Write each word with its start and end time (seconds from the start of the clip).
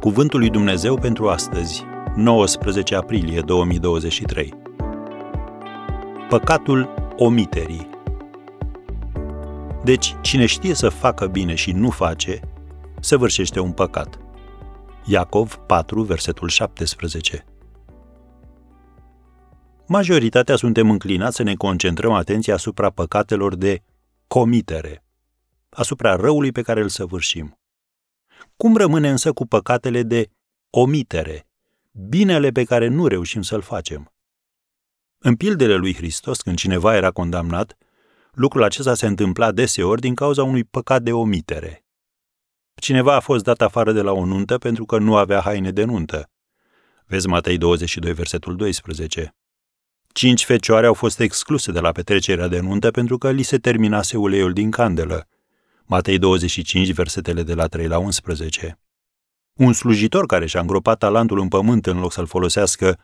Cuvântul 0.00 0.38
lui 0.38 0.50
Dumnezeu 0.50 0.98
pentru 0.98 1.28
astăzi, 1.28 1.84
19 2.16 2.94
aprilie 2.94 3.40
2023. 3.40 4.54
Păcatul 6.28 6.94
omiterii. 7.16 7.90
Deci, 9.84 10.16
cine 10.20 10.46
știe 10.46 10.74
să 10.74 10.88
facă 10.88 11.26
bine 11.26 11.54
și 11.54 11.72
nu 11.72 11.90
face, 11.90 12.40
săvârșește 13.00 13.60
un 13.60 13.72
păcat. 13.72 14.18
Iacov 15.04 15.54
4, 15.66 16.02
versetul 16.02 16.48
17. 16.48 17.44
Majoritatea 19.86 20.56
suntem 20.56 20.90
înclinați 20.90 21.36
să 21.36 21.42
ne 21.42 21.54
concentrăm 21.54 22.12
atenția 22.12 22.54
asupra 22.54 22.90
păcatelor 22.90 23.54
de 23.54 23.82
comitere, 24.26 25.04
asupra 25.70 26.16
răului 26.16 26.52
pe 26.52 26.62
care 26.62 26.80
îl 26.80 26.88
săvârșim. 26.88 27.58
Cum 28.56 28.76
rămâne 28.76 29.10
însă 29.10 29.32
cu 29.32 29.46
păcatele 29.46 30.02
de 30.02 30.30
omitere, 30.70 31.46
binele 31.92 32.50
pe 32.50 32.64
care 32.64 32.88
nu 32.88 33.06
reușim 33.06 33.42
să-l 33.42 33.60
facem? 33.60 34.12
În 35.18 35.36
pildele 35.36 35.74
lui 35.74 35.94
Hristos, 35.94 36.40
când 36.40 36.56
cineva 36.56 36.96
era 36.96 37.10
condamnat, 37.10 37.76
lucrul 38.32 38.62
acesta 38.62 38.94
se 38.94 39.06
întâmpla 39.06 39.52
deseori 39.52 40.00
din 40.00 40.14
cauza 40.14 40.42
unui 40.42 40.64
păcat 40.64 41.02
de 41.02 41.12
omitere. 41.12 41.84
Cineva 42.74 43.14
a 43.14 43.20
fost 43.20 43.44
dat 43.44 43.60
afară 43.60 43.92
de 43.92 44.00
la 44.00 44.12
o 44.12 44.24
nuntă 44.24 44.58
pentru 44.58 44.84
că 44.84 44.98
nu 44.98 45.16
avea 45.16 45.40
haine 45.40 45.70
de 45.70 45.84
nuntă. 45.84 46.30
Vezi 47.06 47.28
Matei 47.28 47.58
22, 47.58 48.12
versetul 48.12 48.56
12. 48.56 49.34
Cinci 50.12 50.44
fecioare 50.44 50.86
au 50.86 50.94
fost 50.94 51.20
excluse 51.20 51.72
de 51.72 51.80
la 51.80 51.92
petrecerea 51.92 52.48
de 52.48 52.60
nuntă 52.60 52.90
pentru 52.90 53.18
că 53.18 53.30
li 53.30 53.42
se 53.42 53.58
terminase 53.58 54.16
uleiul 54.16 54.52
din 54.52 54.70
candelă. 54.70 55.28
Matei 55.88 56.18
25, 56.18 56.92
versetele 56.92 57.42
de 57.42 57.54
la 57.54 57.66
3 57.66 57.86
la 57.86 57.98
11. 57.98 58.78
Un 59.52 59.72
slujitor 59.72 60.26
care 60.26 60.46
și-a 60.46 60.60
îngropat 60.60 60.98
talentul 60.98 61.38
în 61.38 61.48
pământ 61.48 61.86
în 61.86 61.98
loc 61.98 62.12
să-l 62.12 62.26
folosească, 62.26 62.98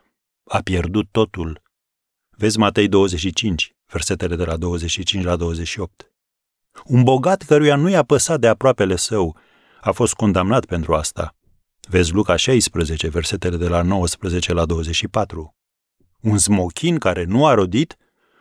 a 0.44 0.58
pierdut 0.58 1.08
totul. 1.11 1.62
Vezi 2.30 2.58
Matei 2.58 2.89
25, 2.89 3.74
versetele 3.86 4.36
de 4.36 4.44
la 4.44 4.56
25 4.56 5.24
la 5.24 5.36
28. 5.36 6.12
Un 6.84 7.02
bogat 7.02 7.42
căruia 7.42 7.77
nu 7.77 7.89
i-a 7.89 8.02
păsat 8.02 8.41
de 8.41 8.48
aproapele 8.48 8.96
său 8.96 9.36
a 9.80 9.91
fost 9.91 10.14
condamnat 10.14 10.64
pentru 10.64 10.94
asta. 10.94 11.36
Vezi 11.89 12.12
Luca 12.12 12.36
16, 12.36 13.08
versetele 13.08 13.56
de 13.56 13.69
la 13.69 13.83
19 13.83 14.52
la 14.52 14.64
24. 14.64 15.55
Un 16.20 16.39
smochin 16.39 16.98
care 16.98 17.24
nu 17.24 17.46
a 17.46 17.55
rodit 17.55 17.96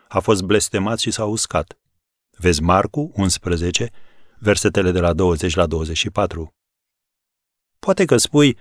a 0.07 0.19
fost 0.19 0.43
blestemat 0.43 0.99
și 0.99 1.11
s-a 1.11 1.25
uscat. 1.25 1.77
Vezi 2.37 2.61
Marcu 2.61 3.11
11, 3.15 3.91
versetele 4.41 4.91
de 4.91 4.99
la 4.99 5.13
20 5.13 5.55
la 5.55 5.65
24. 5.65 6.55
Poate 7.79 8.05
că 8.05 8.17
spui, 8.17 8.57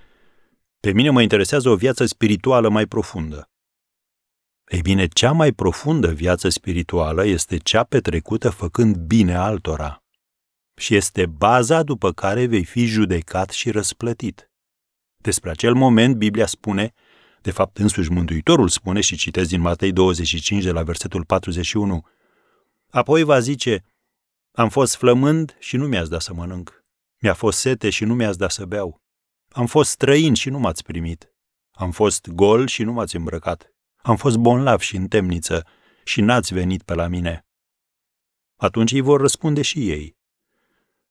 pe 0.79 0.91
mine 0.91 1.09
mă 1.09 1.21
interesează 1.21 1.69
o 1.69 1.75
viață 1.75 2.05
spirituală 2.05 2.69
mai 2.69 2.85
profundă. 2.85 3.49
Ei 4.67 4.81
bine, 4.81 5.07
cea 5.07 5.31
mai 5.31 5.51
profundă 5.51 6.11
viață 6.13 6.49
spirituală 6.49 7.25
este 7.25 7.57
cea 7.57 7.83
petrecută 7.83 8.49
făcând 8.49 8.95
bine 8.95 9.35
altora. 9.35 10.03
Și 10.75 10.95
este 10.95 11.25
baza 11.25 11.83
după 11.83 12.11
care 12.11 12.45
vei 12.45 12.63
fi 12.63 12.85
judecat 12.85 13.49
și 13.49 13.71
răsplătit. 13.71 14.51
Despre 15.17 15.49
acel 15.49 15.73
moment, 15.73 16.15
Biblia 16.15 16.45
spune, 16.45 16.93
de 17.41 17.51
fapt 17.51 17.77
însuși 17.77 18.11
Mântuitorul 18.11 18.67
spune 18.67 19.01
și 19.01 19.17
citesc 19.17 19.49
din 19.49 19.61
Matei 19.61 19.91
25 19.91 20.63
de 20.63 20.71
la 20.71 20.83
versetul 20.83 21.25
41, 21.25 22.05
apoi 22.89 23.23
va 23.23 23.39
zice, 23.39 23.83
am 24.51 24.69
fost 24.69 24.95
flămând 24.95 25.55
și 25.59 25.77
nu 25.77 25.87
mi-ați 25.87 26.09
dat 26.09 26.21
să 26.21 26.33
mănânc. 26.33 26.83
Mi-a 27.19 27.33
fost 27.33 27.59
sete 27.59 27.89
și 27.89 28.05
nu 28.05 28.15
mi-ați 28.15 28.37
dat 28.37 28.51
să 28.51 28.65
beau. 28.65 29.01
Am 29.49 29.65
fost 29.65 29.89
străin 29.89 30.33
și 30.33 30.49
nu 30.49 30.59
m-ați 30.59 30.83
primit. 30.83 31.33
Am 31.71 31.91
fost 31.91 32.27
gol 32.27 32.67
și 32.67 32.83
nu 32.83 32.91
m-ați 32.91 33.15
îmbrăcat. 33.15 33.73
Am 33.95 34.15
fost 34.15 34.37
bonlav 34.37 34.79
și 34.79 34.95
în 34.95 35.07
temniță 35.07 35.67
și 36.03 36.21
n-ați 36.21 36.53
venit 36.53 36.83
pe 36.83 36.93
la 36.93 37.07
mine. 37.07 37.45
Atunci 38.55 38.91
îi 38.91 39.01
vor 39.01 39.19
răspunde 39.19 39.61
și 39.61 39.89
ei. 39.89 40.17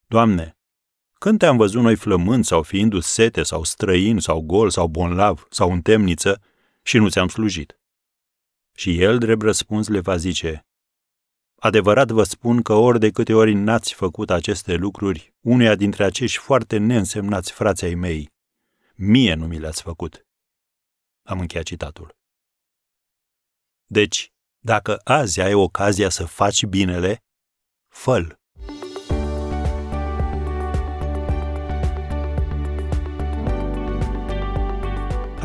Doamne, 0.06 0.58
când 1.14 1.38
te-am 1.38 1.56
văzut 1.56 1.82
noi 1.82 1.96
flămând 1.96 2.44
sau 2.44 2.62
fiindu 2.62 3.00
sete 3.00 3.42
sau 3.42 3.64
străin 3.64 4.18
sau 4.18 4.40
gol 4.40 4.70
sau 4.70 4.88
bonlav 4.88 5.46
sau 5.50 5.72
în 5.72 5.82
temniță 5.82 6.42
și 6.82 6.98
nu 6.98 7.08
ți-am 7.08 7.28
slujit? 7.28 7.80
Și 8.74 9.00
el, 9.00 9.18
drept 9.18 9.42
răspuns, 9.42 9.88
le 9.88 10.00
va 10.00 10.16
zice, 10.16 10.66
Adevărat 11.62 12.10
vă 12.10 12.22
spun 12.22 12.62
că 12.62 12.72
ori 12.72 12.98
de 12.98 13.10
câte 13.10 13.34
ori 13.34 13.54
n-ați 13.54 13.94
făcut 13.94 14.30
aceste 14.30 14.74
lucruri, 14.74 15.34
uneia 15.40 15.74
dintre 15.74 16.04
acești 16.04 16.38
foarte 16.38 16.78
neînsemnați 16.78 17.52
frații 17.52 17.86
ai 17.86 17.94
mei, 17.94 18.32
mie 18.94 19.34
nu 19.34 19.46
mi 19.46 19.58
le-ați 19.58 19.82
făcut. 19.82 20.26
Am 21.22 21.40
încheiat 21.40 21.64
citatul. 21.64 22.16
Deci, 23.86 24.32
dacă 24.58 25.00
azi 25.04 25.40
ai 25.40 25.54
ocazia 25.54 26.08
să 26.08 26.24
faci 26.24 26.64
binele, 26.64 27.22
fă 27.88 28.38